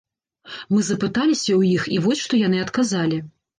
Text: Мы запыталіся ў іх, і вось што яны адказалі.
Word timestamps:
Мы 0.75 0.79
запыталіся 0.87 1.45
ў 1.45 1.77
іх, 1.77 1.87
і 1.99 2.01
вось 2.07 2.25
што 2.25 2.43
яны 2.47 2.65
адказалі. 2.67 3.25